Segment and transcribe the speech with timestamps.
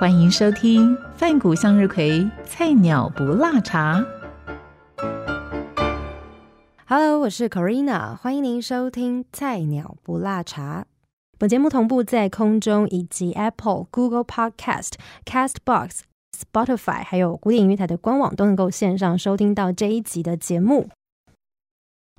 [0.00, 4.02] 欢迎收听饭谷向日葵菜鸟不辣茶。
[6.86, 10.86] Hello，我是 Corina，欢迎您收听菜鸟不辣茶。
[11.36, 14.92] 本节目同步在空中以及 Apple、Google Podcast、
[15.26, 15.98] Castbox、
[16.34, 20.88] Spotify，还有古典音乐台的官网都能够线上收听到这一集的节目。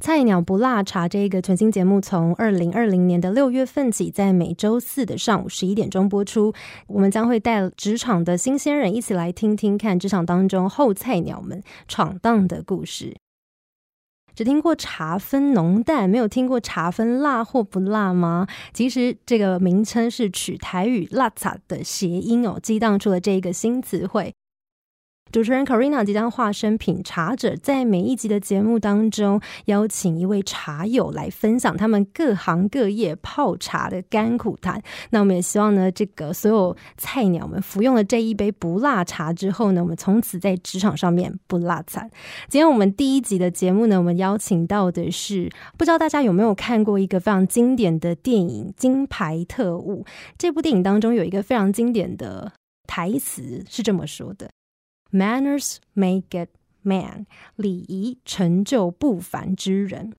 [0.01, 6.51] 菜鸟不辣茶这一个全新节目，从二零二零年的六月份起，在每周四的上午十一点钟播出。
[6.87, 13.15] 我们将会带职场的新鲜人一起来听听看职场当中后菜鸟们闯荡的故事。
[14.33, 18.47] 只听过茶分浓淡，没有听过茶分辣或不辣吗？
[18.73, 24.33] 其实这个名称是取台语“辣茶”的谐音哦，激荡出了这一个新词汇。
[25.31, 34.81] 主持人 Karina 即将化身品茶者，在每一集的节目当中，邀请一位茶友来分享他们各行各业泡茶的甘苦谈。
[35.11, 42.11] 那我们也希望呢，这个所有菜鸟们服用了这一杯不辣茶之后呢，我们从此在职场上面不辣惨。
[42.49, 50.03] 今天我们第一集的节目呢，我们邀请到的是，不知道大家有没有看过一个非常经典的电影《金牌特务》？
[50.37, 52.51] 这部电影当中有一个非常经典的
[52.85, 54.49] 台词是这么说的。
[55.11, 56.49] Manners make it
[56.81, 60.13] man，礼仪成就不凡之人。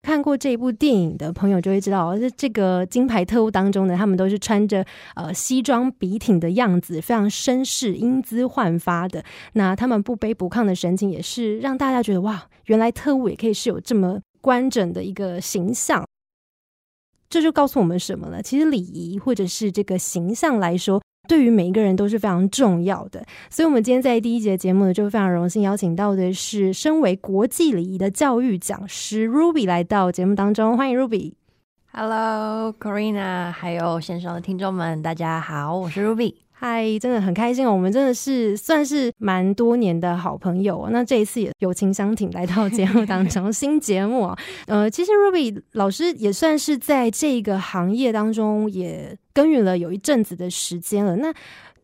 [0.00, 9.24] 看过这部电影的朋友就会知道，这这个金牌特务当中呢，他们都是穿着呃西装笔挺的样子，非常绅士、英姿焕发的。
[9.52, 16.04] 那他们不卑不亢的神情，也是让大家觉得哇，原来特务也可以是有这么完整的一个形象。
[17.28, 18.42] 这就告诉我们什么了？
[18.42, 21.00] 其实礼仪或者是这个形象来说。
[21.28, 31.34] 对于每一个人都是非常重要的，所以，我们今天在第一节节目呢，就非常荣幸邀请到的是身为国际礼仪的教育讲师 Ruby 来到节目当中，欢迎 Ruby。
[31.92, 36.34] Hello，Corina，还有线上的听众们，大家好，我是 Ruby。
[36.50, 37.72] 嗨，真的很开心哦！
[37.72, 40.90] 我们真的是算是蛮多年的好朋友哦。
[40.92, 44.38] 那这一次也友情相挺来到节目当中， 新节目啊。
[44.66, 51.16] 呃，其实 Ruby 老师也算是在这个行业当中也耕耘了有一阵子的时间了。
[51.16, 51.32] 那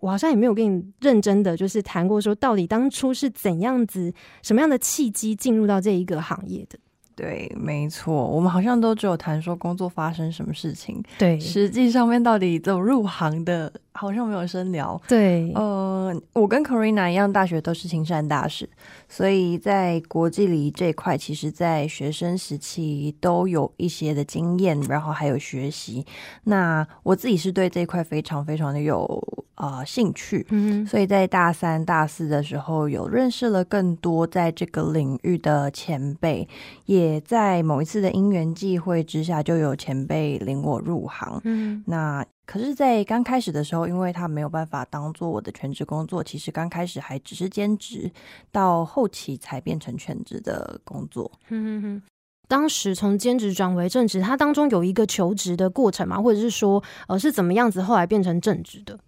[0.00, 6.78] 我好像也没有跟你认真的就是谈过，说到底当初是怎样子、什么样的契机进入到这一个行业的。
[7.16, 15.00] 对，没错，我们好像都只有谈说工作发生什么事情，对，实际上面到底怎么入行的，好像没有深聊。
[15.08, 18.68] 对，呃，我跟 Corina 一样，大学都是青山大使，
[19.08, 26.06] 所以在国际礼仪这一块，其实在学生时期都有一些的经验，然后还有学习。
[26.44, 29.22] 那我自己是对这一块非常非常的有。
[29.58, 36.48] 啊，兴趣，嗯，所以在大三、大四的时候，有认识了更多在这个领域的前辈，
[36.86, 41.40] 也在某一次的因缘际会之下，就有前辈领我入行。
[41.42, 48.10] 嗯，那可是，在刚开始的时候，因为他没有办法当做我的全职工作，其实刚开始还只是兼职，
[48.50, 51.30] 到后期才变成全职的工作。
[51.50, 52.02] 嗯哼哼，
[52.48, 58.98] 当时从兼职转为正职，它当中有一个求职的过程嘛，或者是说，呃，是怎么样子后来变成正职的？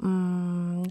[0.00, 0.90] 嗯，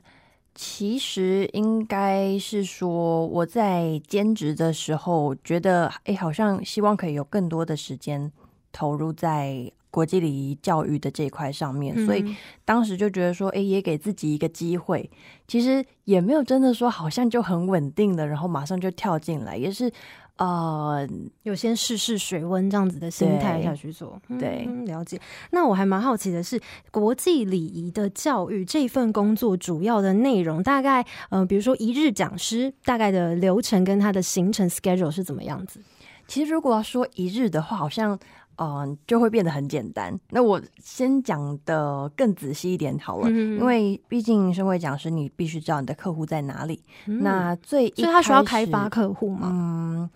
[0.53, 8.31] 其实应该是说，我在兼职的时候，觉得哎，好像希望可以有更多的时间
[8.72, 12.24] 投入在国际礼仪教育的这一块上面，所以
[12.63, 15.09] 当时就觉得说，哎，也给自己一个机会。
[15.47, 19.91] 其实也没有真的说，好像就很稳定的，然后马上就跳进来，也是。
[20.38, 21.03] 呃，
[21.41, 25.19] 有先试试水温这样子的心态下去做，对，了解。
[25.50, 35.82] 那我还蛮好奇的是，国际礼仪的教育这份工作主要的内容，大概呃，比如说一日讲师大概的流程跟他的行程 schedule 是怎么样子？
[36.28, 38.20] 其实如果要说一日的话，好像
[38.57, 40.19] 嗯就会变得很简单。
[40.29, 46.83] 那我先讲的更仔细一点好了，因为毕竟身为讲师，你必须知道你的客户在哪里。
[47.05, 49.49] 那最所以他需要开发客户吗？
[49.51, 50.09] 嗯。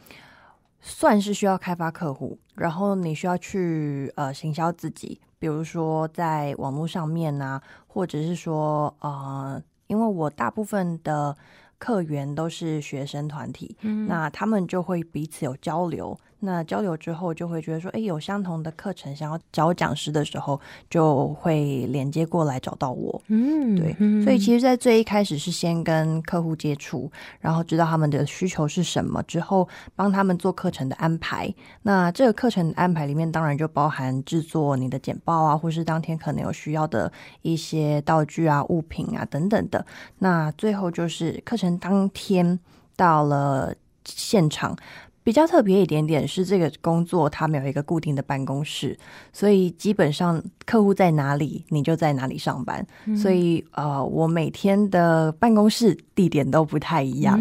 [0.84, 11.38] 算是需要开发客户，然后你需要去呃行销自己，比如说在网络上面啊，或者是说呃，因为我大部分的
[11.78, 13.78] 客源都是学生团体，
[14.08, 16.18] 那他们就会彼此有交流。
[16.44, 20.60] 那交流之后就会觉得说，哎，有相同的课程想要找讲师的时候，
[20.90, 23.22] 就会连接过来找到我。
[23.28, 23.94] 嗯，对，
[24.24, 31.54] 所以其实，在最一开始是先跟客户接触，然后知道他们的需求是什么，之后帮他们做课程的安排。
[31.84, 37.12] 那这个课程安排里面，当然就包含制作你的简报啊，或是当天可能有需要的
[37.44, 39.86] 一些道具啊、物品啊等等的。
[40.18, 42.60] 那最后就是课程当天
[42.96, 44.76] 到了现场。
[45.24, 48.98] 比较特别一点点是这个工作，它没有一个固定的办公室，
[49.32, 52.86] 所以基本上客户在哪里，你就在哪里上班。
[53.16, 57.40] 所以呃，我每天的办公室地点都不太一样，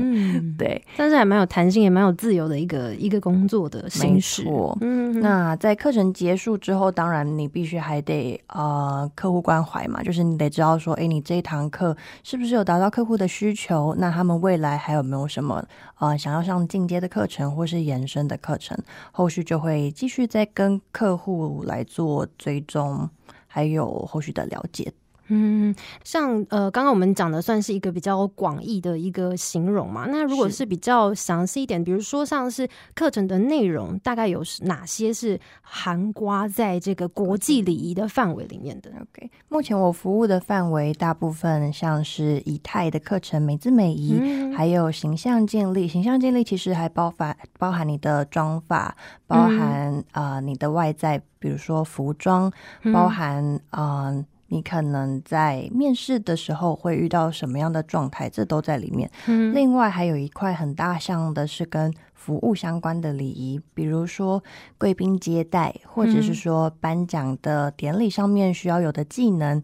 [0.58, 4.44] 对，但是还蛮有弹性，也蛮有自由的一个一个工作的形式。
[4.80, 13.94] 嗯，那在课程结束之后，当然你必须还得呃客户关怀嘛，就是你得知道说，哎，你这一堂课是不是有达到客户的需求？
[13.98, 15.64] 那他们未来还有没有什么
[16.00, 18.76] 呃想要上进阶的课程，或是延伸的课程，
[19.12, 23.08] 后续就会继续再跟客户来做追踪，
[23.46, 24.92] 还有后续的了解。
[25.32, 25.72] 嗯，
[26.02, 30.06] 像呃，刚刚我们讲的算是一个比较广义的一个形容嘛。
[30.08, 45.86] 那如果是比较详细一点，比如说像是课程的内容，大概有哪些是含瓜在这个国际礼仪的范围里面的？OK，目前我服务的范围大部分像是以太的课程，美姿美仪，还有形象建立。
[45.86, 48.96] 形象建立其实还包含包含你的妆发，
[49.28, 52.52] 包含啊你的外在，比如说服装，
[52.92, 54.12] 包含啊。
[54.50, 59.10] 你可能在面试的时候会遇到什么样的状态，这都在里面。
[59.26, 61.90] 嗯，另外还有一块很大项的是跟。
[62.20, 64.44] 服务相关的礼仪，比如说
[64.76, 69.60] 贵宾接待，或者是说颁奖的典礼上面需要有的技能。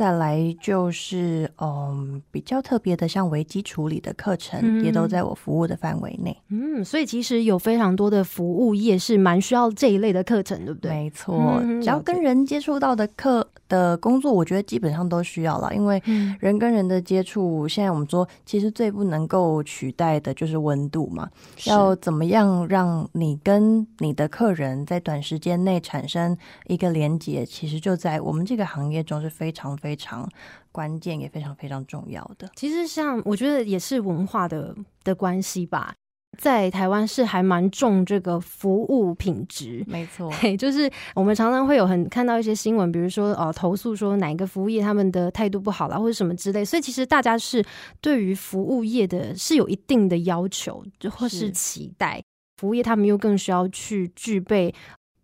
[0.00, 6.34] 再来就是，嗯，比较特别的，像危机处理的课程，也都在我服务的范围内。
[6.48, 10.90] 嗯，所以其实有非常多的服务业是蛮需要这一类的课程，对不对？
[10.90, 16.02] 没错，只要跟人接触到的课的工作，我觉得基本上都需要了，因为
[16.40, 21.28] 人跟人的接触，现在我们说，其实最不能够取代的就是温度嘛，
[21.66, 21.94] 要。
[21.96, 26.34] 怎么样让你跟你的客人在短时间内产生
[26.68, 27.44] 一个连接？
[27.44, 30.28] 其实就在我们这个行业中是非常非常
[30.72, 32.48] 关键，也非常非常重要的。
[32.56, 35.94] 其实，像我觉得也是文化的的关系吧。
[36.38, 47.62] 在台湾是还蛮重这个服务品质，没错， 就是我们常常会有很看到一些新闻，比如说呃投诉说哪一个服务业他们的态度不好啦，或者什么之类，所以其实大家是
[48.00, 52.22] 对于服务业的是有一定的要求或是期待，
[52.58, 54.72] 服务业他们又更需要去具备。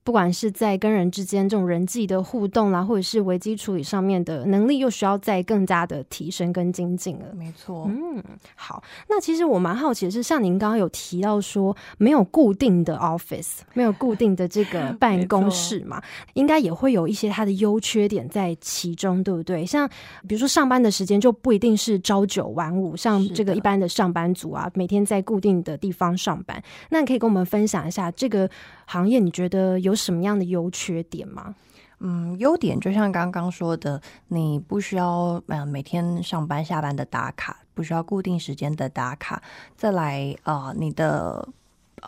[0.06, 7.24] 不管是在跟人之间这种人际的互动啦，或者是危机处理上面的能力，又需要再更加的提升跟精进了。
[7.34, 8.22] 没错，嗯，
[8.54, 8.84] 好。
[9.08, 16.00] 那其实我蛮好奇的是，像您刚刚有提到说没有固定的 office，没有固定的这个 办公室嘛，
[16.34, 19.66] 应该也会有一些它的优缺点在其中，对不对？
[19.66, 19.88] 像
[20.28, 26.62] 比如说上班的时间就不一定是朝九晚五，像这个一般的上班族啊，每天在固定的地方上班。
[26.90, 28.48] 那你可以跟我们分享一下这个
[28.84, 29.95] 行业，你觉得有？
[29.96, 31.54] 什么样的优缺点吗？
[32.00, 39.42] 嗯，优点就像刚刚说的，你不需要呃每天上班下班的打卡，不需要固定时间的打卡。
[39.76, 41.48] 再来啊，你的。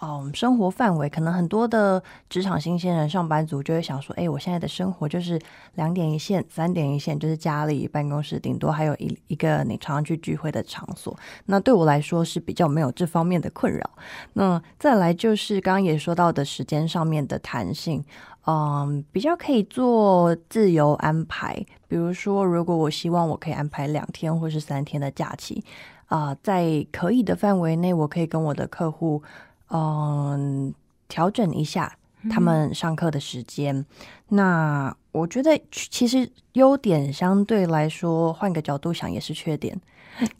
[0.02, 5.40] 嗯，生活范围可能很多的职场新鲜人、上班族就会想说：“哎，我现在的生活就是
[5.76, 13.90] 两点一线、三点一线，就是家里、办公室，顶多还有一一个你常常去聚会的场所。”那对我来说是比较没有这方面的困扰。
[14.34, 18.04] 那再来就是刚刚也说到的时间上面的弹性，
[18.46, 21.56] 嗯，比较可以做自由安排。
[21.88, 25.64] 比如说，如果我希望我可以安排两天或是三天的假期，
[26.06, 29.22] 啊，在可以的范围内，我可以跟我的客户。
[29.70, 30.74] 嗯，
[31.08, 31.96] 调整一下
[32.30, 33.84] 他们上课的时间。
[34.28, 39.80] 那我觉得其实优点相对来说，换个角度想也是缺点，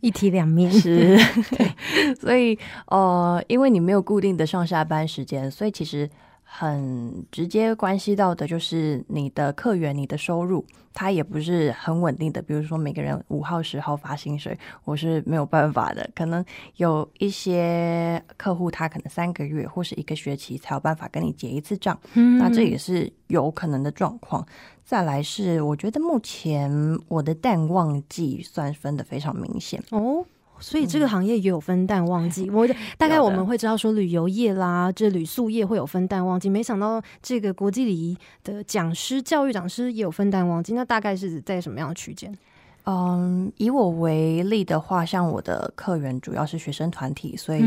[0.01, 1.17] 一体两面是。
[1.57, 6.09] 对，所以呃，因为你没有固定的上下班时间，所以其实。
[6.51, 10.65] 很直接关系到的就是你的客源、你的收入，
[10.95, 12.41] 它也不是很稳定的。
[12.41, 16.11] 比如说每个人五号、十号发薪水，我是没有办法的。
[16.17, 16.43] 可能
[16.77, 24.45] 有一些客户，他可能三个月或是一个学期才有办法跟你结一次账，那这也是有可能的状况。
[24.85, 30.25] 再来是，我觉得目前我的淡旺季算分的非常明显哦。
[30.61, 36.49] 所以这个行业也有分淡旺季， 我大概我们会知道说旅游业啦，这旅宿业会有分淡旺季。
[36.49, 42.37] 没想到这个国际礼仪的讲师、教育讲师也有分淡旺季，那大概是在什么样的区间？
[42.85, 47.63] 嗯，以我为例的话，像我的客源主要是学生团体，所以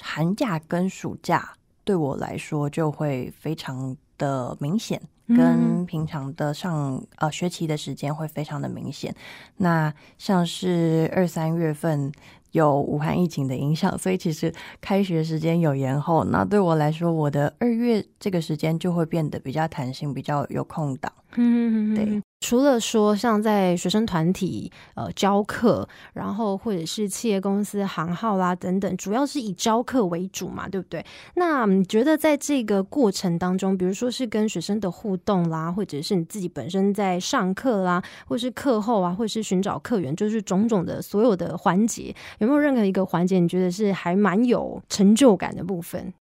[0.00, 9.12] 寒假跟暑假对我来说就会非常的明显，跟平常的上呃学期的时间会非常的明显。
[9.56, 12.12] 那像是二三月份。
[12.52, 16.24] 有武汉疫情的影响，所以其实开学时间有延后。
[16.24, 21.12] 那对我来说，我的二月这个时间就会变得比较弹性，比较有空档。
[21.36, 22.20] 嗯，对。
[22.40, 31.04] 除了说像在学生团体呃教课，然后或者是企业公司行号啦等等，主要是以教课为主嘛，对不对？
[31.36, 46.12] 那你觉得在这个过程当中，比如说是跟学生的互动啦，或者是你自己本身在上课啦，或是课后啊，或是寻找客源，就是种种的所有的环节，有没有任何一个环节你觉得是还蛮有成就感的部分？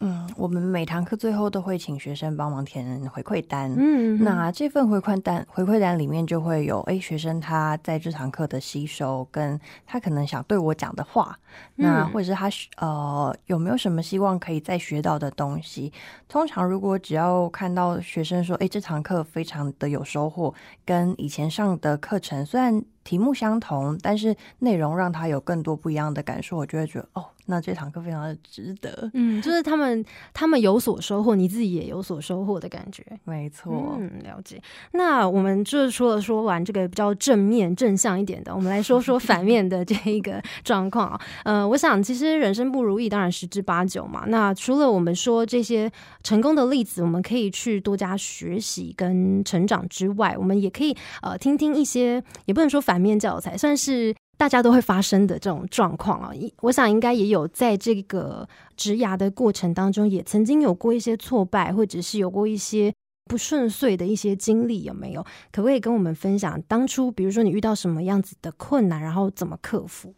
[0.00, 3.74] 嗯，我们每堂课最后都会请学生帮忙填回馈单。
[3.76, 11.36] 嗯，那这份回馈单回馈单里面就会有，哎，学生他在这堂课的吸收，跟他可能想对我讲的话，
[11.74, 15.92] 那或者是他呃有没有什么希望可以再学到的东西。
[16.28, 27.24] 通常如果只要看到学生说，哎，这堂课非常的有收获，跟以前上的课程虽然题目相同，但是内容让他有更多不一样的感受，我就会觉得哦。
[27.50, 34.60] 那这堂课非常的值得，嗯，就是他们他们有所收获，你自己也有所收获的感觉，没错，嗯，了解。
[34.92, 41.20] 那我们就是除了说完这个比较正面正向一点的，我们来说说 反面的这一个状况啊。
[41.44, 44.24] 呃，我想其实人生不如意，当然十之八九嘛。
[44.26, 45.90] 那除了我们说这些
[46.22, 54.14] 成功的例子，我们可以去多加学习跟成长之外，我们也可以呃听听一些，也不能说反面教材，算是。
[54.38, 65.26] 大家都会发生的这种状况啊，我想应该也有在这个植牙的过程当中，也曾经有过一些挫败，或者是有过一些不顺遂的一些经历，有没有？
[65.50, 70.14] 可不可以跟我们分享当初，比如说你遇到什么样子的困难，然后怎么克服？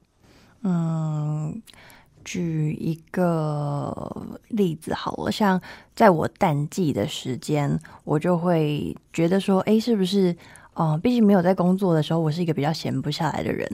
[0.64, 1.62] 嗯，
[2.22, 5.58] 举一个例子好了，像
[5.96, 10.36] 在我淡季的时间，我就会觉得说，哎，是不是？
[10.80, 13.68] 哦，毕竟没有在工作的时候，我是一个比较闲不下来的人，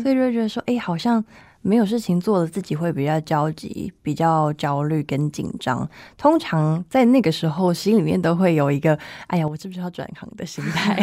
[0.00, 1.22] 所以就会觉得说，哎，好像。
[1.62, 5.88] 没有事情做了，自己会比较焦急、比较焦虑跟紧张。
[6.18, 10.94] 通常在那个时候，心里面都会有一个“哎呀，我是不是要转行”的心态。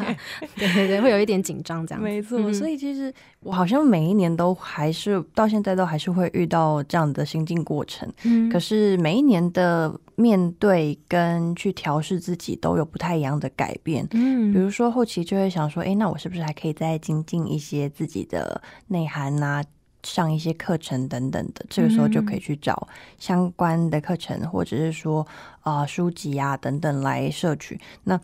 [0.56, 2.02] 对对对，会有一点紧张这样。
[2.02, 8.06] 没错，所以其实我好像每一年都还是到现在都还是会遇到这样的心境过程。
[8.24, 14.06] 嗯，可是每一年的面对跟去调试自己都有不太一样的改变。
[14.12, 19.62] 嗯，比如说后期就会想说，哎，那我是不是还可以再精进一些自己的内涵呐？
[20.02, 25.26] 上一些课程等等的，这个时候就可以去找相关的课程，或者是说
[25.60, 27.80] 啊书籍啊等等来摄取。
[28.04, 28.20] 那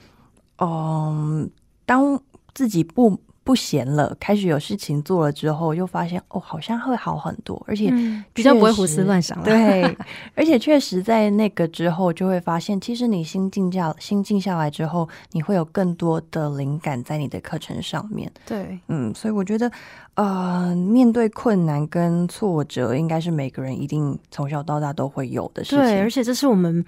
[0.59, 1.51] 嗯，
[1.87, 2.21] 当
[2.55, 3.21] 自己不。
[3.49, 7.91] 不闲了，开始有事情做了之后，又发现哦，好像会好很多，而且
[8.35, 9.45] 比较不会胡思乱想了。
[9.47, 9.85] 对，
[10.35, 18.31] 而且确实在那个之后，就会发现，其实你心静下心静下来之后，你会有更多的灵感在你的课程上面。
[18.45, 19.73] 对，嗯，所以我觉得，
[20.17, 25.79] 呃，面对困难跟挫折，应该是每个人一定从小到大都会有的事情。
[25.79, 26.85] 对，而且这是我们。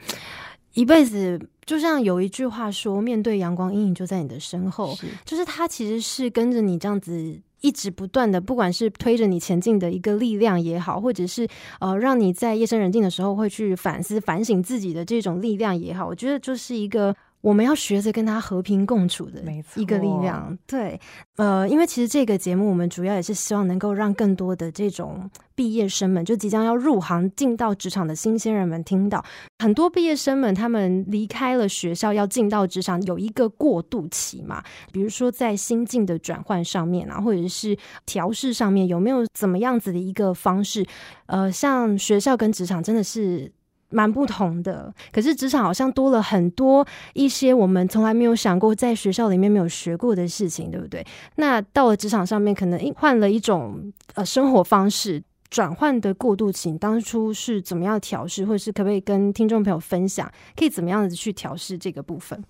[0.75, 11.47] 一辈子就像有一句话说：“面对阳光，阴影就在你的身后。”就是它其实是跟着你这样子一直不断的，不管是推着你前进的一个力量也好，或者是
[11.81, 17.15] 呃让你在夜深人静的时候会去反思、反省自己的这种力量也好，我觉得就是一个。
[17.41, 19.43] 我们要学着跟他和平共处的
[19.77, 21.01] 一个力量，对，
[21.37, 29.25] 呃，因为其实这个节目我们主要也是希望能够让更多的这种毕业生们，就即将要入行进到职场的新鲜人们听到，
[29.59, 40.87] 很多毕业生们他们离开了学校要进到职场有一个过渡期嘛，比如说在心境的转换上面啊，或者是调试上面有没有怎么样子的一个方式？
[41.25, 43.51] 呃，像学校跟职场真的是。
[43.91, 51.05] 蛮不同的，可是职场好像多了很多一些我们从来没有想过在学校里面没有学过的事情，对不对？
[51.37, 62.43] 那到了职场上面，可能换了一种呃生活方式，转换的过渡期，当初是怎么样调试，或者是可不可以跟听众朋友分享，可以怎么样子去调试这个部分？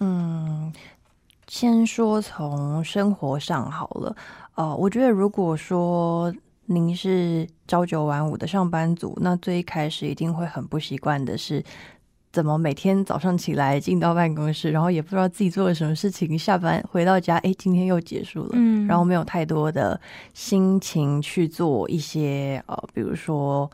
[0.00, 0.72] 嗯，
[1.46, 4.16] 先说从生活上好了，
[4.54, 6.34] 呃，我觉得如果说。
[6.66, 11.62] 您是朝九晚五的上班族，那最一开始一定会很不习惯的是，
[12.32, 20.00] 怎么每天早上起来进到办公室，然后也不知道自己做了什么事情，下班回到家，哎，今天又结束了，嗯，然后没有太多的
[20.34, 23.70] 心情去做一些呃，比如说，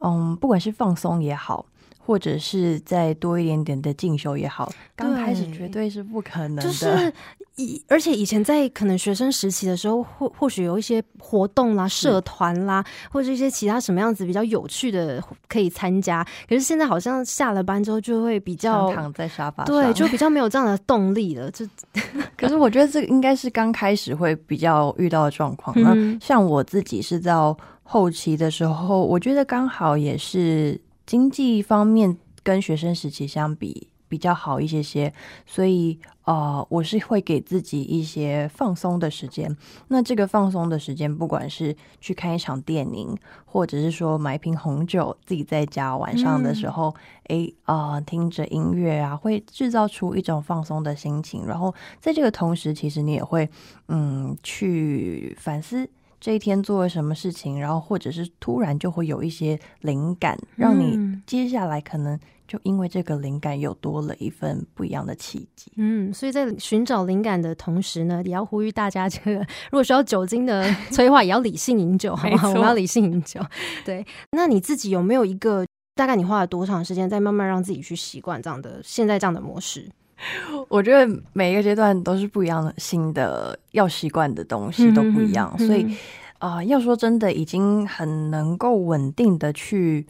[0.00, 1.64] 嗯，不管是放松也好。
[2.08, 6.62] 或者是再多一点点的进修也好，刚开始绝对是不可能的。
[6.62, 7.12] 就是
[7.56, 16.26] 以，而且以前在可能学生时期的时候，或或许有一些活动啦、社团啦，或者一些其他什么样子比较有趣的可以参加。
[16.48, 21.50] 可是现在好像下了班之后就会比较躺在沙发上，对，就比较没有这样的动力了。
[21.50, 21.66] 就
[22.38, 25.78] 可是我觉得这个应该是刚开始会比较遇到的状况。
[25.78, 35.10] 那、嗯像我自己是到后期的时候，我觉得刚好也是经济方面跟学生时期相比比较好一些些，
[35.46, 39.56] 所以呃，我是会给自己一些放松的时间。
[39.88, 46.94] 那这个放松的时间，不管是去看一场电影，或者是说买一瓶红酒，自己在家晚上的时候，
[47.28, 51.46] 诶啊、听着音乐啊，会制造出一种放松的心情。
[51.46, 53.48] 然后在这个同时，其实你也会
[53.88, 55.88] 嗯去反思。
[56.20, 65.70] 这一天做了什么事情，然后或者是突然就会有一些灵感，让你嗯接下来可能就因为这个灵感又多了一份不一样的契机。
[65.76, 69.38] 嗯，所以在寻找灵感的同时呢，也要呼吁大家，这个
[69.70, 72.48] 如果需要酒精的 催化，也要理性饮酒，好吗？
[72.48, 73.40] 我们要理性饮酒。
[73.84, 79.88] 对，那你自己有没有一个大概你花了多长时间，在慢慢让自己去习惯这样的现在这样的模式？
[80.68, 85.96] 我觉得每一个阶段都是不一样的，新的要习惯的东西都不一样，嗯所以
[86.38, 90.06] 啊、要说真的，已经很能够稳定的去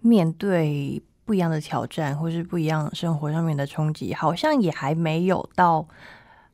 [0.00, 5.86] 面对不一样的挑战，或是不一样生活上面的冲击，好像也还没有到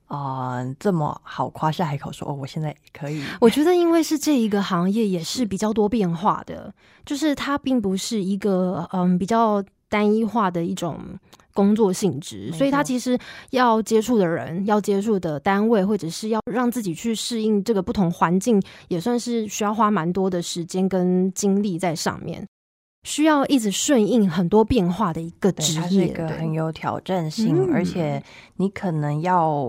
[0.06, 3.22] 啊、这么好夸下海口说哦，我现在可以。
[3.38, 6.72] 我觉得，因为是这一个行业也是比较多变化的，
[7.04, 10.98] 就是它并不是一个嗯比较单一化的一种
[11.58, 13.18] 工作性质，所以他其实
[13.50, 22.46] 要接触的人、要接触的单位，或者是要让自己去适应这个不同环境，也算是需要花蛮多的时间跟精力在上面。
[23.02, 28.22] 需要一直顺应很多变化的一个对，职业，是一个很有挑战性，嗯而且
[28.58, 29.66] 你可能要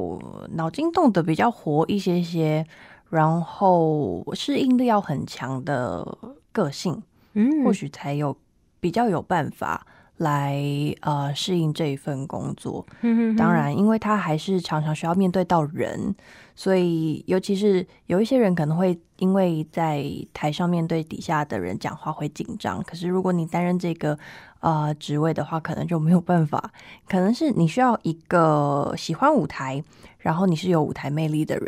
[0.52, 2.64] 脑筋动得比较活一些些，
[3.10, 6.06] 然后适应力要很强的
[6.52, 7.02] 个性，
[7.34, 8.36] 嗯或许才有
[8.80, 9.88] 比较有办法
[10.20, 10.56] 来
[11.02, 12.86] 呃适应这一份工作。
[13.02, 16.16] 嗯当，然，因为他还是常常需要面对到人，
[16.56, 24.18] 所以尤其是有一些人可能会因为在台上面对底下的人讲话会紧张，可是如果你担任这个
[24.62, 26.72] 呃职位的话，可能就没有办法。
[27.08, 29.84] 可能是你需要一个喜欢舞台，
[30.20, 31.68] 然后你是有舞台魅力的人，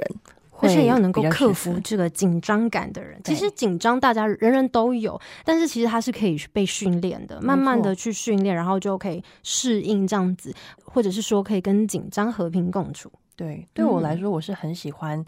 [0.62, 3.20] 而且也要能够克服这个紧张感的人。
[3.24, 13.12] 其实紧张大家人人都有，但是其实它是可以被训练的，慢慢的去训练，然后就可以适应这样子，或者是说可以跟紧张和平共处。
[13.36, 15.26] 对，对我来嗯说，我是很喜欢，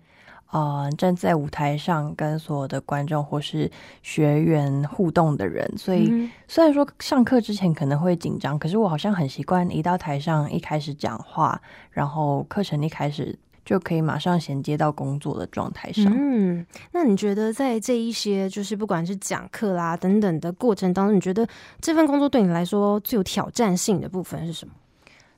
[0.52, 3.72] 呃，站在舞台上跟所有的观众或是
[4.04, 5.68] 学员互动的人。
[5.78, 16.06] 所以，嗯虽然说上课之前可能会紧张，可是我好像很习惯一到台上一开始讲话，然后课程一开始就可以马上衔接到工作的状态上。
[16.16, 21.48] 嗯，那你觉得在这一些就是不管是讲课啦等等的过程当中，你觉得
[21.80, 24.74] 这份工作对你来说最有挑战性的部分是什么？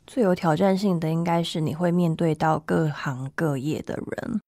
[0.08, 4.42] 最有挑战性的应该是你会面对到各行各业的人。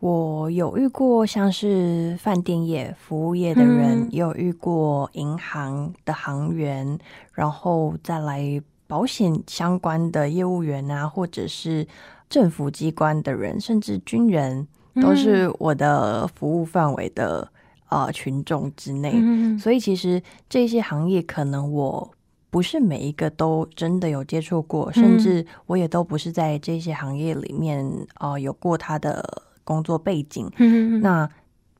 [0.00, 6.98] 我有遇过像是饭店业、服务业的人，嗯也有遇过银行的行员，
[7.32, 11.86] 然后再来保险相关的业务员啊，或者是
[12.34, 14.66] 政府机关的人，甚至军人，
[15.00, 17.48] 都是我的服务范围的
[17.90, 19.12] 呃群众之内。
[19.14, 22.10] 嗯所以其实这些行业可能我
[22.50, 30.50] 不是每一个都真的有接触过，甚至我也都不是在这些行业里面呃有过他的工作背景。
[30.56, 31.30] 嗯那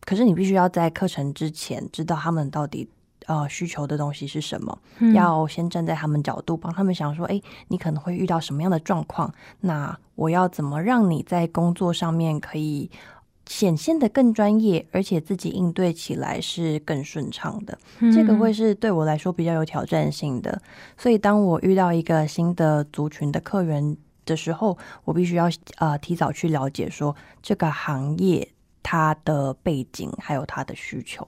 [0.04, 2.88] 可是你必须要在课程之前知道他们到底
[3.26, 9.32] 呃需求的东西是什么，嗯要先站在他们角度帮他们想说，哎，你可能会遇到什么样的状况？
[9.60, 12.90] 那我要怎么让你在工作上面可以
[13.46, 17.78] 显现的更专业，而且自己应对起来是更顺畅的？
[18.14, 20.60] 这个会是对我来说比较有挑战性的。
[20.96, 28.48] 所以当我遇到一个新的族群的客源的时候，我必须要呃提早去了解说这个行业
[28.82, 31.26] 它的背景还有它的需求。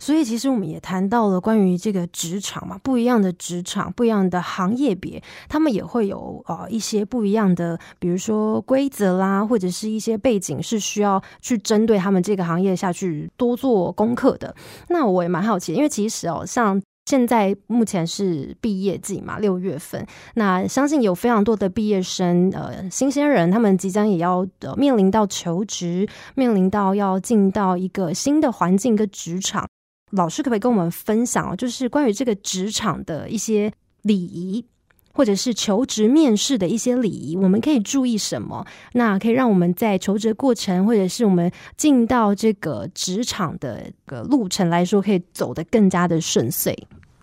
[0.00, 14.52] 所以其实我们也谈到了关于这个职场嘛，不一样的职场，不一样的行业别，他们也会有呃一些不一样的，比如说规则啦，或者是一些背景是需要去针对他们这个行业下去多做功课的。
[14.88, 16.82] 那我也蛮好奇，因为其实哦，像。
[17.06, 29.66] 现在目前是毕业季嘛，六月份，那相信有非常多的毕业生，呃，新鲜人，他们即将也要呃面临到求职，面临到要进到一个新的环境跟职场。
[30.10, 34.64] 老师可不可以跟我们分享，就是关于这个职场的一些礼仪，
[35.12, 38.66] 或者是求职面试的一些礼仪，我们可以注意什么？
[38.92, 46.76] 那可以让我们在求职过程，或者是我们进到这个职场的个路程来说，可以走得更加的顺遂。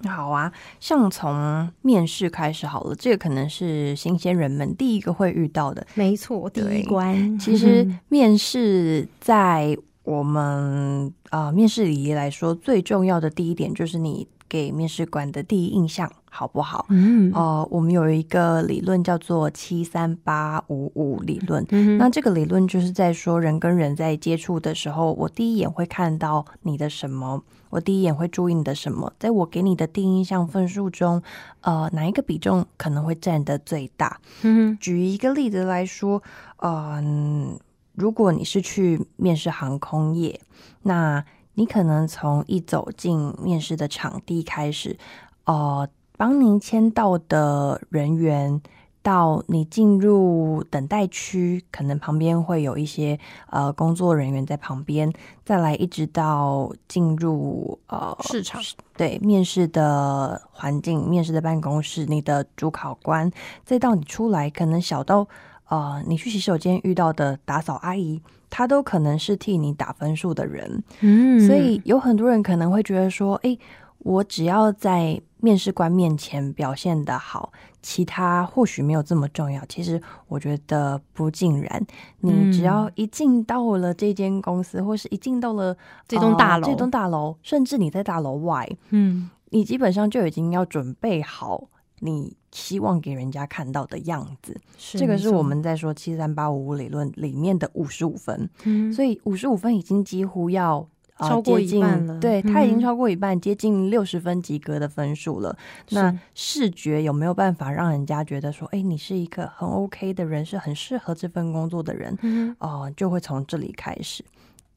[0.05, 5.85] 好啊，像从面试开始好了，这个可能是新鲜人们第一个会遇到的。
[5.95, 7.39] 没错，第一关。
[7.39, 9.75] 其实面试在
[10.07, 16.85] 我们啊面试礼仪来说，最重要的第一点就是你给面试官的第一印象好不好？
[16.87, 21.65] 嗯，哦，我们有一个理论叫做七三八五五理论。
[21.71, 27.43] 嗯那这个理论就是在说，人跟人在接触的时候，我第一眼会看到你的什么。
[27.69, 29.11] 我第一眼会注意你的什么？
[29.19, 31.21] 在我给你的第一印象分数中，
[31.59, 34.21] 呃，哪一个比重可能会占得最大？
[34.43, 36.23] 嗯，举一个例子来说，
[36.61, 37.59] 嗯，
[37.97, 40.39] 如果你是去面试航空业，
[40.83, 44.99] 那你可能从一走进面试的场地开始，
[45.45, 48.61] 呃，帮您签到的人员。
[49.03, 53.17] 到你进入等待区，可能旁边会有一些
[53.49, 55.13] 呃工作人员在旁边，
[55.45, 58.61] 再来一直到进入呃市场，
[58.97, 63.31] 对面试的环境，面试的办公室，你的主考官，
[63.63, 65.25] 再到你出来，可能小到
[65.69, 70.83] 呃你去洗手间遇到的打扫阿姨，她都可能是替你打分数的人。
[71.01, 73.57] 嗯，所以有很多人可能会觉得说，哎，
[73.99, 77.51] 我只要在面试官面前表现的好。
[77.79, 81.87] 其他或许没有这么重要，其实我觉得不尽然。
[82.19, 85.73] 你只要一进到了这间公司，或是一进到了
[86.05, 94.59] 这栋大楼，这栋大楼，甚至你在大楼外，嗯，你基本上就已经要准备好你希望给人家看到的样子。
[94.77, 100.87] 这个是我们在说七三八五五理论里面的五十五分，嗯，所以五十五分已经几乎要。
[101.19, 105.57] 超过一半了，对他已经超过一半，接近六十分及格的分数了。
[105.89, 112.55] 那视觉有没有办法让人家觉得说，哎，你是一个很 OK 的人，是很适合这份工作的人？
[112.59, 114.23] 哦，就会从这里开始。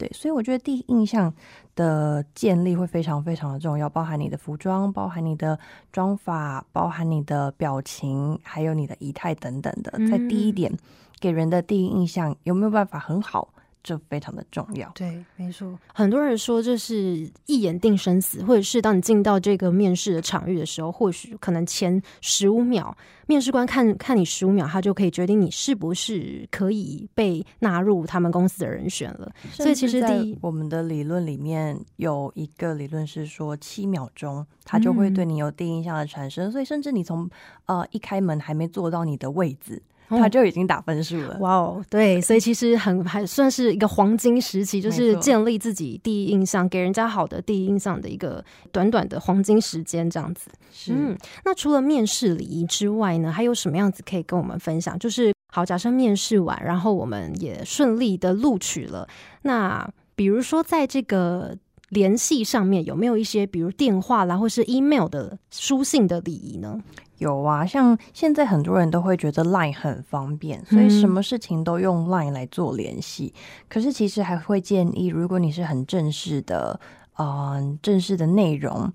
[0.00, 1.30] 对，所以我觉得第一印象
[1.76, 5.58] 的建立会非常非常的重要，包含你的服装，包含你的
[5.92, 10.72] 妆法，包含你的表情，还有你的仪态等等的，在第一点
[11.20, 13.52] 给人的第一印象有没有办法很好？
[13.82, 15.78] 这非常的重要，对，没错。
[15.94, 22.94] 很多人说这是一眼定生死，或者是当你进到这个面试的场域的时候，或许可能前十五秒，
[23.26, 29.32] 面试官看看你十五秒，他就可以决定你是不是可以被纳入他们公司的人选了。
[29.52, 36.52] 所以，其实第一我们的理论里面有一个理论是说，七秒钟他就会对你有第一印象的产生。
[36.52, 37.28] 所以，甚至你从
[37.64, 39.82] 呃一开门还没坐到你的位置。
[40.18, 41.38] 他就已经打分数了。
[41.40, 50.50] 哇哦，对，所以 其实很还算是一个黄金时期，就是建立自己第一印象，给人家好的第一印象的一个短短的黄金时间，这样子。
[50.88, 54.98] 嗯，那除了面试礼仪之外呢，还有什么样子可以跟我们分享？
[54.98, 59.06] 就是好，假设面试完，然后我们也顺利的录取了，
[59.42, 61.56] 那比如说在这个
[61.88, 66.80] 联系上面，有没有一些比如电话啦，或是 email 的书信的礼仪呢？
[67.20, 73.32] 有啊，像现在很多人都会觉得 Line 很方便，所以什么事情都用 Line 来做联系。
[73.68, 76.80] 可是其实还会建议，如果你是很正式的，
[77.18, 78.90] 嗯，正式的内容，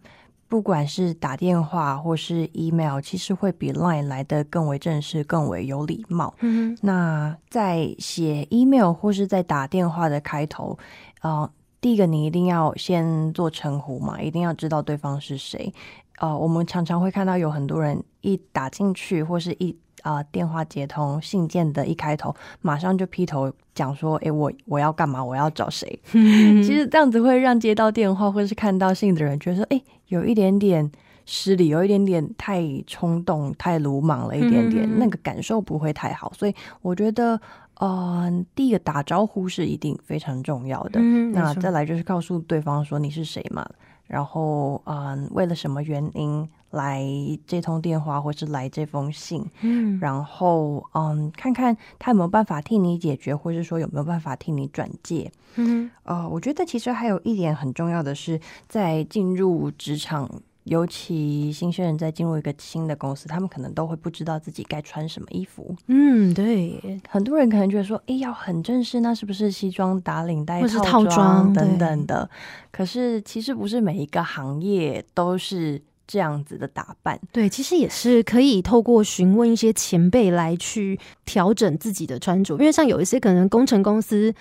[0.47, 6.33] 不管是打电话或是 email，其实会比 Line 来的更为正式、更为有礼貌。
[6.39, 10.75] 嗯，那在写 email 或是在打电话的开头，
[11.21, 11.47] 呃，
[11.79, 15.71] 第一个你一定要先做称呼嘛，一定要知道对方是谁。
[16.19, 25.23] 呃，我们常常会看到有很多人一打进去，或是一啊电话接通信件的一开头，马上就劈头讲说：“哎，我我要干嘛？
[25.23, 30.89] 我要找谁？” 其实这样子会让接到电话或是看到信的人觉得说：“哎，有一点点
[31.25, 37.39] 失礼，有一点点太冲动、太鲁莽了一点点，那个感受不会太好。”所以我觉得，
[37.79, 40.99] 呃，第一个打招呼是一定非常重要的。
[41.01, 43.67] 那再来就是告诉对方说你是谁嘛。
[44.07, 47.03] 然后，嗯，为了什么原因来
[47.47, 49.43] 这通电话，或是来这封信？
[49.61, 55.31] 嗯，然后，嗯，看看他有没有办法替你解决，或是说有没有办法替你转介？
[55.55, 60.29] 嗯，呃，我觉得其实还有一点很重要的是，在进入职场。
[60.65, 65.75] 尤其新鲜人在进入一个新的公司，他们可能都会不知道自己该穿什么衣服。
[65.87, 72.27] 嗯，对，很多人可能觉得说，哎，要很正式，那是不是西装打领带、套装等等的？
[72.71, 77.19] 可是其实不是每一个行业都是这样子的打扮。
[77.31, 84.33] 对，其实也是可以透过询问一些前辈来去调整自己的穿着，因为像有一些可能工程公司。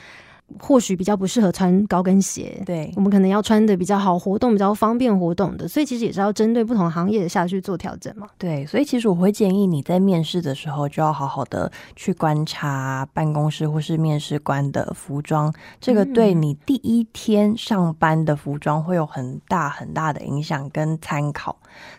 [0.60, 8.28] 或许比较不适合穿高跟鞋，对我们可能要穿的比较好活动、比较方便活动的，所以其实也是要针对不同行业下去做调整嘛。
[8.38, 21.56] 对，所以其实我会建议你在面试的时候就要好好的去观察办公室或是面试官的服装，这个对你第一天上班的服装会有很大很大的影响跟参考。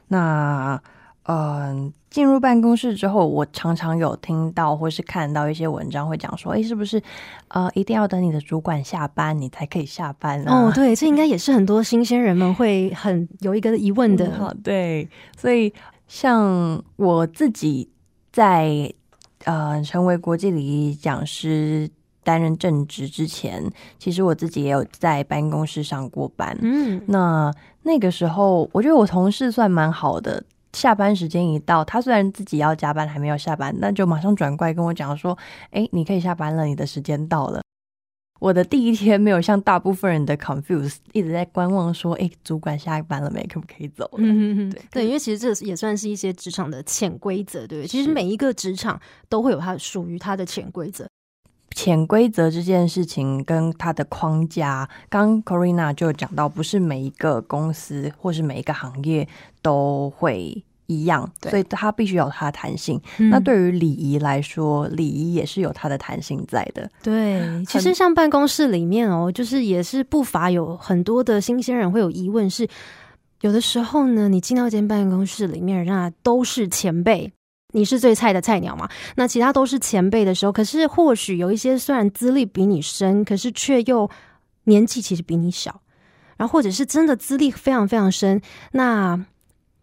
[0.07, 0.79] 那
[1.27, 7.03] 嗯，进入办公室之后，我常常有听到或是看到一些文章会讲说，哎，是不是
[7.49, 10.67] 呃，一定要等你的主管下班，你才可以下班啊？
[10.67, 14.31] 哦，对，这应该也是很多新鲜人们会很有一个疑问的。
[14.31, 15.73] 好，对，所以
[16.07, 17.89] 像我自己
[18.31, 18.89] 在
[19.43, 21.89] 呃成为国际礼仪讲师、
[22.23, 23.61] 担任正职之前，
[23.99, 26.57] 其实我自己也有在办公室上过班。
[26.61, 30.41] 嗯，那那个时候，我觉得我同事算蛮好的。
[30.75, 35.37] 下班时间一到，他虽然自己要加班，还没有下班，那就马上转过来跟我讲说
[35.71, 37.61] ：“哎，你可以下班了，你的时间到了。”
[38.41, 43.41] 我的第一天没有像大部分人的 confuse，一直在观望，说：“哎，主管下班了没？
[43.47, 47.87] 可不可以走了？”嗯对对，因为其实这也算是一些职场的潜规则，对不对？
[47.87, 51.07] 其实每一个职场都会有它属于它的潜规则。
[51.75, 59.27] 潜规则这件事情跟它的框架，刚 Corina 就讲到，不是每一个公司或是每一个行业
[59.61, 62.99] 都会一样，所以它必须有它的弹性。
[63.17, 66.89] 那对于礼仪来说，礼仪也是有它的弹性在的。
[67.03, 72.65] 对，其实像办公室里面哦，就是也是不乏有很多的新鲜人会有疑问，是
[73.41, 77.33] 有的时候呢，你进到一间办公室里面，那都是前辈。
[77.75, 78.87] 你是最菜的菜鸟嘛？
[79.17, 84.09] 那其他都是前辈的时候，可是或许有一些虽然资历比你深，可是却又
[84.63, 85.81] 年纪其实比你小，
[86.37, 89.19] 然后或者是真的资历非常非常深，那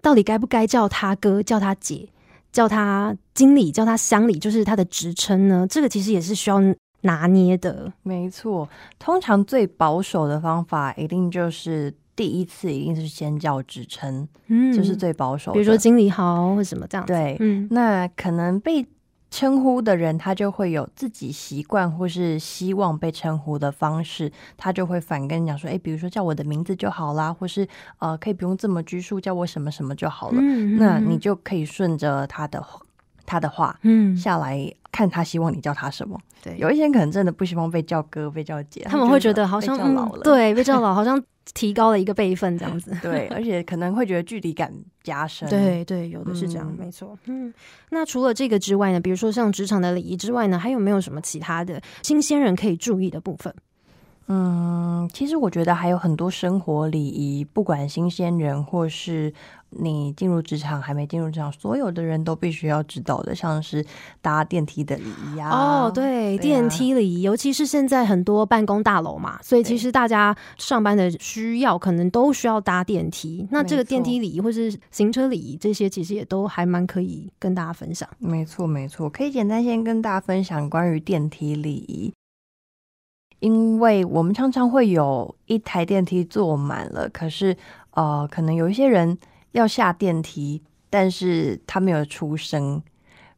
[0.00, 2.08] 到底该不该叫他哥、叫他姐、
[2.50, 5.66] 叫他经理、叫他乡里，就是他的职称呢？
[5.68, 6.58] 这个其实也是需要
[7.02, 7.92] 拿捏的。
[8.02, 8.66] 没错，
[8.98, 11.94] 通常最保守的方法一定就是。
[12.22, 15.52] 第一次一定是先叫职称，嗯，就是最保守。
[15.52, 17.04] 比如说经理好或什么这样。
[17.04, 18.86] 对，嗯，那可能被
[19.28, 27.66] 称呼的人，他就会有自己习惯或是希望被称呼的方式，他就会反跟你讲说，哎，比如说叫我的名字就好啦，或是
[27.98, 30.40] 呃，可以不用这么拘束，叫我什么什么就好了。
[30.78, 32.64] 那你就可以顺着他的
[33.26, 36.16] 他的话，嗯，下来看他希望你叫他什么。
[36.44, 41.20] 对，有一些人可能真的不希望被叫哥、被叫姐，他们会觉得好像老了，对，被叫老好像。
[41.54, 42.96] 提高了一个辈分，这样子。
[43.02, 45.46] 对， 而且可能会觉得距离感加深。
[45.50, 47.18] 对对，有的是这样，没错。
[47.24, 47.52] 嗯，
[47.90, 49.00] 那除了这个之外呢？
[49.00, 53.52] 比如说像职场的礼仪之外呢，还有没有什么其他的新鲜人可以注意的部分？
[54.28, 59.32] 嗯，其实我觉得还有很多生活礼仪，不管新鲜人或是。
[59.74, 63.82] 你进入职场还没进入职场，所有的人都必须要知道的，像是
[64.20, 65.48] 搭电梯的礼仪啊。
[65.48, 73.48] 哦，对，电梯礼仪，尤其是现在很多办公大楼嘛，所以其实大家上班的需要可能都需要搭电梯。
[73.50, 78.06] 那这个电梯礼仪或是行车礼仪这些，其实也都还蛮可以跟大家分享。
[78.18, 82.12] 没错，没错，可以简单先跟大家分享关于电梯礼仪，
[83.42, 87.54] 因为我们常常会有一台电梯坐满了，可是
[87.90, 89.18] 呃，可能有一些人。
[89.52, 92.82] 要下电梯，但是他没有出声。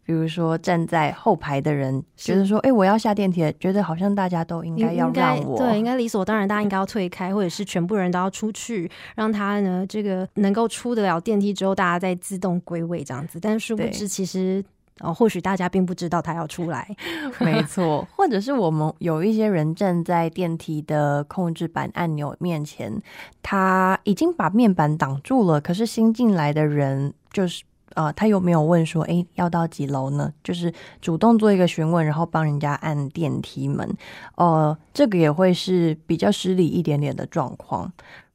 [0.05, 13.40] 比如说站在后排的人觉得说：“哎，我要下电梯。”觉得好像大家都应该要让我，对，应该理所当然，大家应该要退开，或者是全部人都要出去，让他呢这个能够出得了电梯之后，大家再自动归位这样子。
[13.40, 14.64] 但殊不知，其实。
[15.00, 16.96] 哦，或许大家并不知道他要出来，
[17.40, 23.02] 没错，或者是我们有一些人站在电梯的控制板按钮面前，
[23.42, 30.33] 他已经把面板挡住了，可是新进来的人就是呃，他有没有问说，哎，要到几楼呢？
[30.42, 33.88] 就是主动做一个询问，然后帮人家按电梯门，
[34.37, 37.92] 呃，这个也会是比较失礼一点点的状况。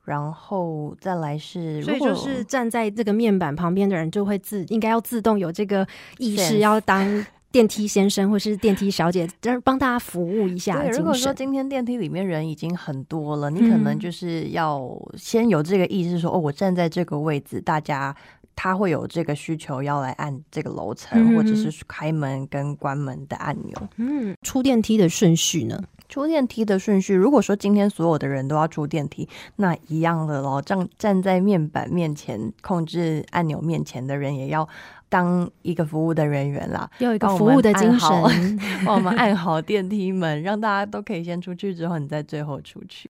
[0.10, 10.82] 然后再来是，所以就是站在这个面板旁边的人就会自应该要自动有这个意识，要当电梯先生或是电梯小姐，就是帮大家服务一下。
[10.90, 18.16] 如果说今天电梯里面人已经很多了，你可能就是要先有这个意识，说哦，我站在这个位置，大家
[18.56, 23.76] 他会有这个需求要来按这个楼层或者是开门跟关门的按钮。
[23.98, 25.80] 嗯，出电梯的顺序呢？
[26.10, 34.68] 出电梯的顺序，如果说今天所有的人都要出电梯，那一样的咯，站站在面板面前控制按钮面前的人，也要
[35.08, 43.10] 当一个服务的人员啦，要一个服务的精神， 帮我们按好电梯门，让大家都可以先出去，之后你再最后出去。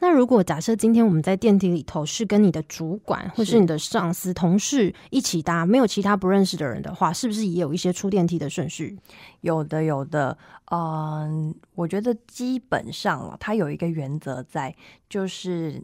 [0.00, 8.98] 那如果假设今天我们在电梯里头是跟你的主管或是你的上司、同事一起搭，没有其他不认识的人的话，是不是也有一些出电梯的顺序？
[9.40, 10.36] 有的，有的。
[10.72, 14.74] 嗯，我觉得基本上了，它有一个原则在，
[15.08, 15.80] 就是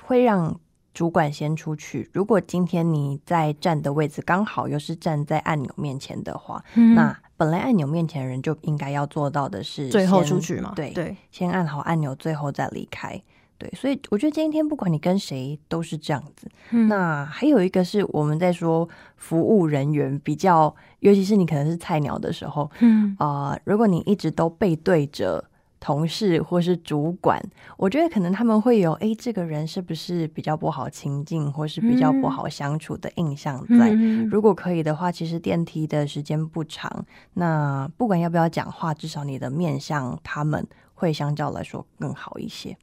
[0.00, 0.58] 会让
[0.94, 2.08] 主管先出去。
[2.14, 10.72] 如果今天你在站的位置刚好又是站在按钮面前的话，那本来按钮面前的人就应该要做到的是最后出去嘛？
[10.74, 13.22] 对对，先按好按钮，最后再离开。
[13.58, 16.48] 对，所以我觉得今天不管你跟谁都是这样子。
[16.88, 25.42] 那还有一个是我们在说服务人员比较，尤其是你可能是菜鸟的时候，嗯啊，如果你一直都背对着
[25.78, 27.40] 同事或是主管，
[27.76, 33.90] 我觉得可能他们会有哎，这个人是不是比较不好亲近，或是比较不好相处的印象在。
[34.30, 42.76] 如果可以的话，其实电梯的时间不长，那不管要不要讲话，至少你的面向他们会相较来说更好一些。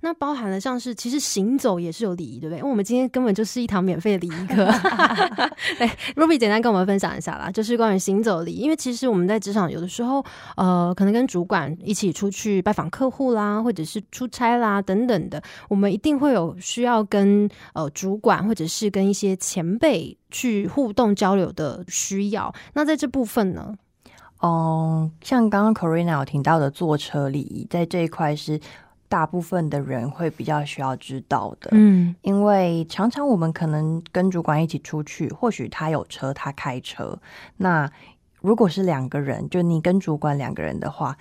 [0.00, 2.58] 那包含了像是，其实行走也是有礼仪，对不对？
[2.58, 4.64] 因为我们今天根本就是一堂免费的礼仪课。
[5.78, 8.60] 对，Ruby 简单跟我们分享一下啦，就是关于行走礼仪。
[8.60, 10.24] 因为其实我们在职场有的时候，
[10.56, 22.54] 呃，可能跟主管一起出去拜访客户啦，或者是出差啦等等的，我们一定会有需要跟呃主管或者是跟一些前辈去互动交流的需要。
[22.72, 23.74] 那在这部分呢，
[24.42, 28.60] 嗯，像刚刚 Corina 有听到的坐车礼仪，在这一块是。
[29.08, 37.18] 大部分的人会比较需要知道的，嗯，因为常常我们可能跟主管一起出去，或许他有车，他开车，
[37.56, 37.90] 那
[38.40, 41.16] 如果是两个人，就你跟主管两个人的话。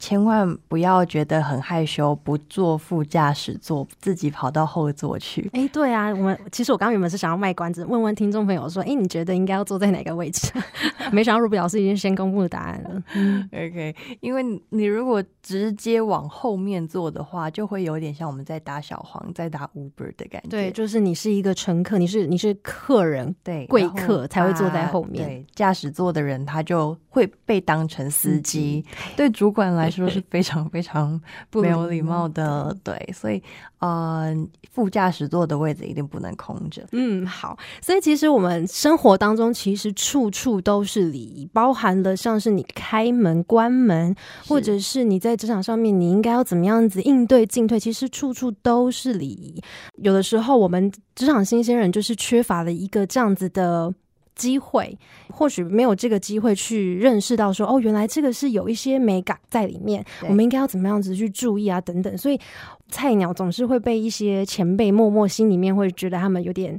[0.00, 5.48] 千万不要觉得很害羞，不坐副驾驶座，自己跑到后座去。
[5.52, 10.50] 哎，对啊，我们其实我刚刚原本是想要卖关子，问问听众朋友说，哎，你觉得应该要坐在哪个位置？
[11.12, 13.02] 没想到 Ruby 老师已经先公布了答案了。
[13.52, 20.48] OK，因为你如果直接往后面坐的话，就会有点像我们在打小黄，在打 Uber 的感觉。
[20.48, 25.26] 对，就是你是一个乘客，你是你是客人，对，贵客才会坐在后面。
[25.26, 28.82] 对，驾驶座的人他就会被当成司机，
[29.14, 29.89] 对主管来。
[29.90, 31.20] 说是非常非常
[31.52, 33.42] 没有礼貌的，对，所以
[33.78, 34.34] 呃，
[34.72, 36.86] 副驾驶座的位置一定不能空着。
[36.92, 44.14] 嗯，好，所以其实我们生活当中其实处处都是礼仪，包含了像是你开门、关门，
[44.46, 49.62] 或者是你在职场上面你应该要怎么样子应对进退，其实处处都是礼仪。
[49.96, 53.92] 有的时候我们职场新鲜人就是缺乏了一个这样子的。
[54.34, 54.96] 机会
[55.28, 62.40] 或许没有这个机会去认识到说哦，原来这个是有一些美感在里面，我们应该要怎么样子去注意啊等等，所以
[62.88, 66.78] 菜鸟总是会被一些前辈默默心里面会觉得他们有点。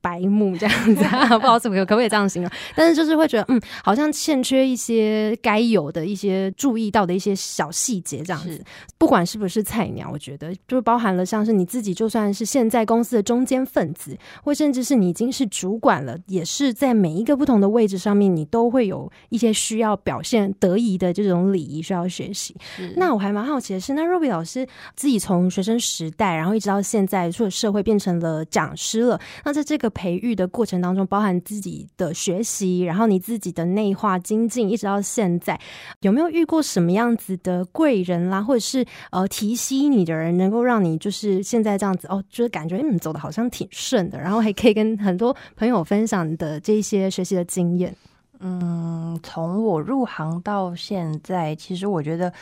[0.00, 2.50] 白目这样子， 不知道怎么可可不可以这样形容？
[2.74, 8.62] 但是就是会觉得，嗯，好像欠缺一些该有的一些注意到的一些小细节这样子。
[8.96, 22.56] 不管是不是菜鸟，我觉得就包含了像是你自己，就算是现在公司的中间分子，或甚至是你已经是主管了，也是在每一个不同的位置上面，你都会有一些需要表现得宜的这种礼仪需要学习。
[22.96, 29.20] 那我还蛮好奇的是，那 Ruby 老师自己从学生时代，然后一直到现在出了社会，变成了讲师了。
[29.44, 35.58] 那在这个培育的过程当中，包含自己的学习，然后你自己的内化精进，一直到现在，
[36.00, 47.94] 有没有遇过什么样子的贵人啦，或者是呃提携你的人，能够让你就是现在这样子哦，就是感觉嗯走的好像挺顺的，然后还可以跟很多朋友分享的这些学习的经验。
[48.40, 52.32] 嗯，从我入行到现在，其实我觉得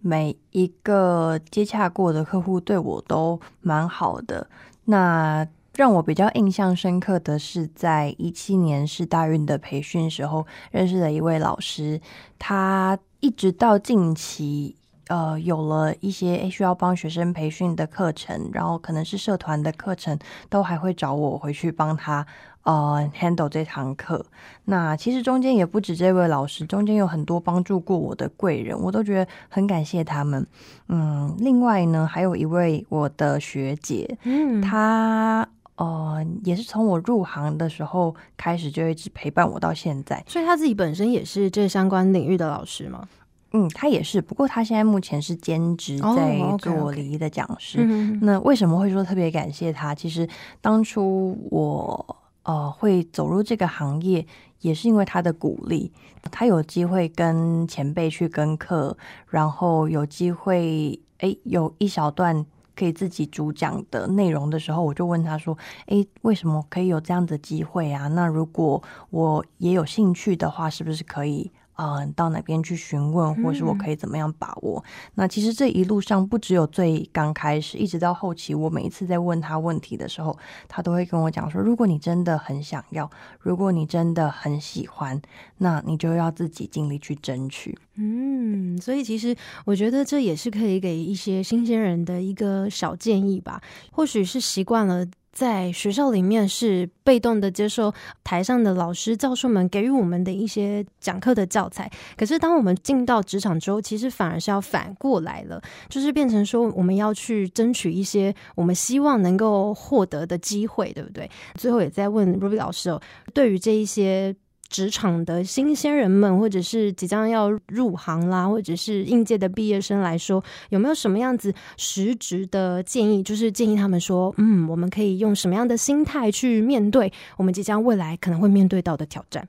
[0.00, 4.46] 每一个接洽过的客户对我都蛮好的。
[4.84, 12.00] 那让我比较印象深刻的是，在一七年是大运的培训时候认识的一位老师，
[12.38, 14.74] 他一直到近期，
[15.08, 22.26] 呃，有了一些需要帮学生培训的课程，然后可能是社团的课程，都还会找我回去帮他
[22.62, 24.24] 呃 handle 这堂课。
[24.64, 30.46] 那其实中间也不止这位老师，中间有很多帮助过我的贵人，我都觉得很感谢他们。
[30.88, 35.46] 嗯，另外呢，还有一位我的学姐，嗯，她。
[35.76, 43.06] 哦，也是从我入行的时候开始就一直陪伴我到现在，所以他自己本身也是这相关领域的老师吗？
[43.52, 47.84] 嗯，他也是，不过他现在目前是兼职在做礼仪的讲师。
[48.22, 49.94] 那为什么会说特别感谢他？
[49.94, 50.26] 其实
[50.62, 54.26] 当初我呃会走入这个行业，
[54.62, 55.92] 也是因为他的鼓励。
[56.30, 58.96] 他有机会跟前辈去跟课，
[59.28, 62.46] 然后有机会哎有一小段。
[62.76, 65.56] 可以自己主讲的内容的时候，我就问他说
[65.88, 68.06] ：“诶，为什么可以有这样的机会啊？
[68.08, 74.82] 那如果我也有兴趣的话，是不是可以呃，到哪边去询问，或是我可以怎么样把握？
[75.14, 80.36] 那其实这一路上不只有最刚开始，一直到后期，我每一次在问他问题的时候，
[80.68, 85.20] 他都会跟我讲说：如果你真的很想要，如果你真的很喜欢，
[85.58, 87.78] 那你就要自己尽力去争取。
[87.96, 93.62] 嗯，所以其实我觉得这也是可以给一些新鲜人的一个小建议吧。
[93.92, 95.06] 或许是习惯了。
[95.36, 97.92] 在学校里面是被动的接受
[98.24, 105.60] 台上的老师教授们给予我们的一些讲课的教材，可是当我们进到职场之后，其实反而是要反过来了，
[105.90, 111.30] 就是变成说我们要去争取一些我们希望能够获得的机会，对不对？
[111.56, 112.98] 最后也在问 Ruby 老师哦，
[113.34, 114.34] 对于这一些。
[114.68, 123.22] 职场的新鲜人们，或者是即将要入行啦，或者是应届的毕业生来说，有没有什么样子实质的建议？
[123.22, 129.48] 就是建议他们说，嗯，我们可以用什么样的心态去面对我们即将未来可能会面对到的挑战？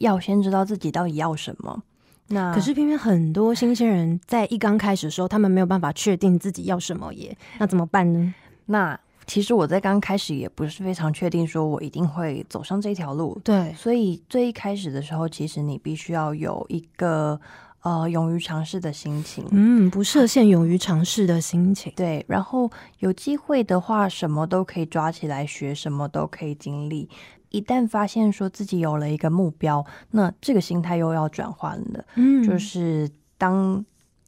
[0.00, 1.82] 要先知道自己到底要什么。
[2.28, 8.34] 那可是偏偏很多新鲜人在一刚开始的时候，他们没有办法确定自己要什么耶，那怎么办呢？
[8.66, 8.98] 那。
[9.32, 13.40] 其实我在刚开始也不是非常确定，说我一定会走上这条路。
[13.42, 17.40] 对，所以最一开始的时候，其实你必须要有一个
[17.80, 21.90] 呃勇于尝试的心情，嗯，不设限、勇于尝试的心情。
[21.96, 27.08] 对，然后有机会的话，什么都可以抓起来学，什么都可以经历。
[27.48, 32.04] 一旦发现说自己有了一个目标，那这个心态又要转换了。
[32.16, 33.08] 嗯，就是
[33.38, 33.82] 当。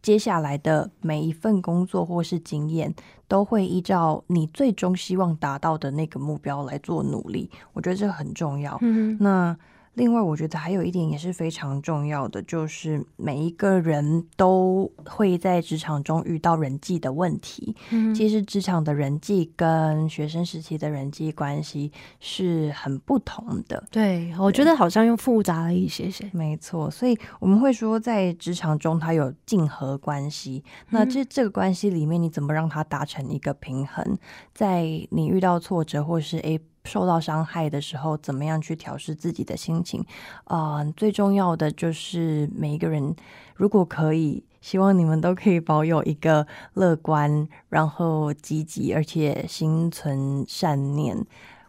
[0.04, 2.94] 接下来的每一份工作或是经验，
[3.26, 7.50] 都会依照你最终希望达到的那个目标来做努力。
[7.72, 8.78] 我觉得这很重要。
[9.18, 9.56] 那。
[9.94, 17.74] 另外，我觉得还有一点也是非常重要的，就是每一个人都会在职场中遇到人际的问题。
[17.90, 23.84] 嗯，其实职场的人际跟学生时期的人际关系是很不同的。
[23.90, 26.28] 对，我觉得好像又复杂了一些些。
[26.32, 30.64] 没错，所以我们会说，在职场中它有竞合关系。
[30.90, 34.18] 那这这个关系里面，你怎么让它达成一个平衡？
[34.52, 36.60] 在你遇到挫折或是 A。
[36.84, 40.04] 受到伤害的时候，怎么样去调试自己的心情？
[40.44, 43.14] 啊，最重要的就是每一个人，
[43.54, 51.16] 如果可以，希望你们都可以保有一个乐观，然后积极，而且心存善念，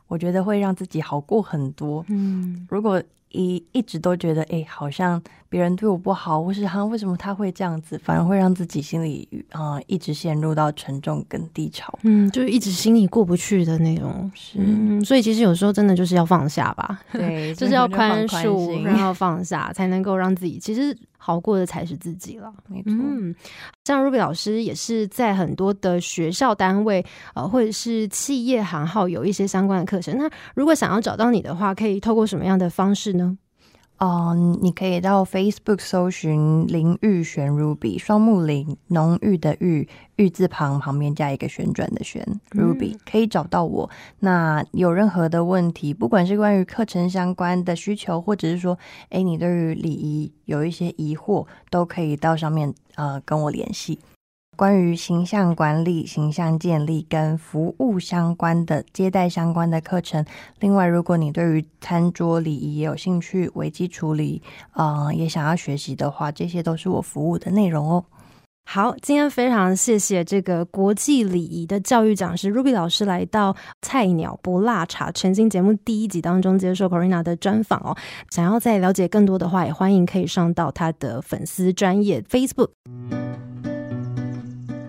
[0.08, 2.04] 我觉得会让自己好过很多。
[2.10, 3.02] 嗯，如果。
[3.36, 14.32] 一一直都觉得，哎，好像别人对我不好，或是他为什么他会这样子，反而会让自己心里啊一直陷入到沉重跟低潮，嗯，就是一直心里过不去的那种。
[14.34, 14.60] 是，
[15.04, 20.96] 所以其实有时候真的就是要放下吧，对， 就是要宽恕，然后放下，才能够让自己其实。
[21.26, 22.94] 好过的才是自己了，没错。
[22.94, 23.34] 嗯，
[23.84, 27.04] 像 Ruby 老师也是在很多的学校单位，
[27.34, 30.16] 呃，或者是企业行号有一些相关的课程。
[30.20, 33.36] 那如果想要找到你的话，可以透过什么样的方式呢？
[33.98, 39.88] 嗯，你可以到 Facebook 搜寻林玉璇 Ruby 双木林浓郁的玉
[40.18, 42.22] 玉字旁旁边加一个旋转的旋
[42.52, 43.90] Ruby 可以找到我。
[44.20, 48.78] 那有任何的问题，不管是关于课程相关的需求，或者是说，
[49.10, 53.98] 哎，你对于礼仪有一些疑惑，都可以到上面呃跟我联系。
[54.56, 60.26] 关于形象管理、形象建立跟服务相关的、接待相关的课程。
[60.60, 64.42] 另外，如果你对于餐桌礼仪也有兴趣、危机处理，
[64.74, 68.04] 呃，也想要学习的话，这些都是我服务的内容哦。
[68.68, 73.54] 好，今天非常谢谢这个国际礼仪的教育讲师 Ruby 老师来到
[73.84, 77.96] 《菜鸟不辣茶》全新节目第一集当中接受 Corina 的专访哦。
[78.32, 82.70] 想要再了解更多的话，也欢迎可以上到他的粉丝专业 Facebook。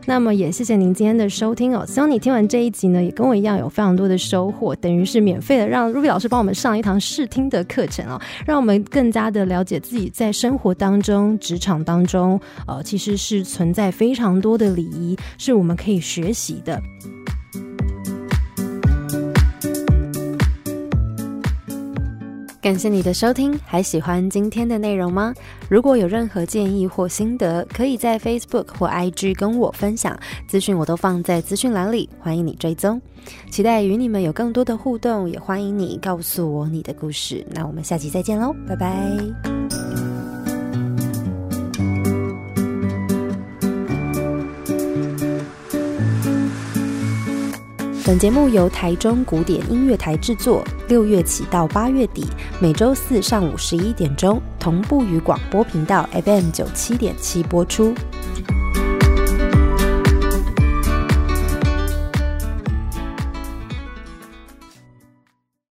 [0.09, 16.81] 那么也谢谢您今天的收听哦，希望你听完这一集呢，也跟我一样有非常多的收获，等于是免费的让 Ruby 老师帮我们上一堂试听的课程哦，让我们更加的了解自己在生活当中、职场当中，呃，其实是存在非常多的礼仪，是我们可以学习的。
[22.67, 25.33] 感谢你的收听，还喜欢今天的内容吗？
[25.69, 33.01] 如果有任何建议或心得，可以在 Facebook 或 IG 跟我分享，资讯我都放在资讯栏里，欢迎你追踪。
[33.53, 37.47] 期待与你们有更多的互动，也欢迎你告诉我你的故事。
[37.53, 40.06] 那我们下期再见喽，拜拜。
[48.07, 52.25] 本节目由台中古典音乐台制作，六月起到八月底，
[52.61, 57.93] 每周四上午十一点钟同步于广播频道 FM 九七点七播出。